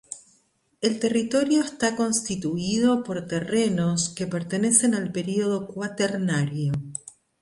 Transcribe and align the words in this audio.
El 0.81 0.97
territorio 0.97 1.61
está 1.61 1.95
constituido 1.95 3.03
por 3.03 3.27
terrenos 3.27 4.09
que 4.09 4.25
pertenecen 4.25 4.95
al 4.95 5.11
período 5.11 5.67
cuaternario. 5.67 6.73